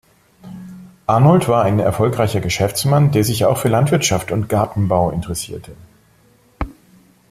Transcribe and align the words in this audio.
Arnold 1.05 1.47
war 1.47 1.61
ein 1.63 1.77
erfolgreicher 1.77 2.39
Geschäftsmann, 2.41 3.11
der 3.11 3.23
sich 3.23 3.45
auch 3.45 3.59
für 3.59 3.67
Landwirtschaft 3.69 4.31
und 4.31 4.49
Gartenbau 4.49 5.11
interessierte. 5.11 5.75